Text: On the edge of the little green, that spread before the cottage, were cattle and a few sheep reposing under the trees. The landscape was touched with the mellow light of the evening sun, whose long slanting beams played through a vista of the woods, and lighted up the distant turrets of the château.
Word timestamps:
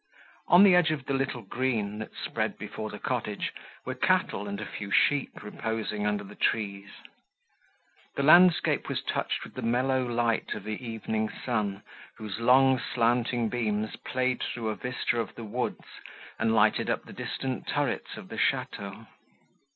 On 0.47 0.63
the 0.63 0.73
edge 0.73 0.89
of 0.89 1.05
the 1.05 1.13
little 1.13 1.43
green, 1.43 1.99
that 1.99 2.15
spread 2.15 2.57
before 2.57 2.89
the 2.89 2.97
cottage, 2.97 3.53
were 3.85 3.93
cattle 3.93 4.47
and 4.47 4.59
a 4.59 4.65
few 4.65 4.89
sheep 4.89 5.43
reposing 5.43 6.07
under 6.07 6.23
the 6.23 6.33
trees. 6.33 6.89
The 8.15 8.23
landscape 8.23 8.89
was 8.89 9.03
touched 9.03 9.43
with 9.43 9.53
the 9.53 9.61
mellow 9.61 10.03
light 10.03 10.55
of 10.55 10.63
the 10.63 10.83
evening 10.83 11.29
sun, 11.29 11.83
whose 12.17 12.39
long 12.39 12.79
slanting 12.95 13.47
beams 13.47 13.95
played 13.95 14.41
through 14.41 14.69
a 14.69 14.75
vista 14.75 15.19
of 15.19 15.35
the 15.35 15.43
woods, 15.43 15.85
and 16.39 16.51
lighted 16.55 16.89
up 16.89 17.03
the 17.03 17.13
distant 17.13 17.67
turrets 17.67 18.17
of 18.17 18.29
the 18.29 18.39
château. 18.39 19.05